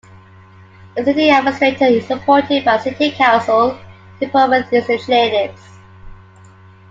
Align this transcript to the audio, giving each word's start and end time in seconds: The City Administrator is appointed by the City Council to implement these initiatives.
The 0.95 1.03
City 1.03 1.29
Administrator 1.29 1.85
is 1.85 2.09
appointed 2.09 2.65
by 2.65 2.77
the 2.77 2.83
City 2.85 3.11
Council 3.11 3.77
to 4.19 4.25
implement 4.25 4.67
these 4.71 4.89
initiatives. 4.89 5.61